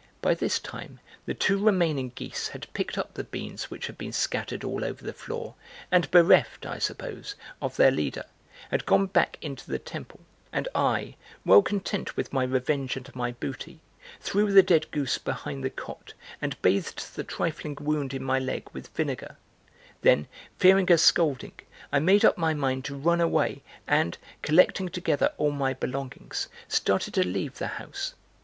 [0.22, 4.12] }By this time the two remaining geese had picked up the beans which had been
[4.12, 5.56] scattered all over the floor
[5.90, 8.24] and bereft, I suppose, of their leader,
[8.70, 10.20] had gone back into the temple;
[10.52, 13.80] and I, well content with my revenge and my booty,
[14.20, 18.68] threw the dead goose behind the cot and bathed the trifling wound in my leg
[18.72, 19.38] with vinegar:
[20.02, 21.56] then, fearing a scolding,
[21.90, 27.14] I made up my mind to run away and, collecting together all my belongings, started
[27.14, 28.14] to leave the house.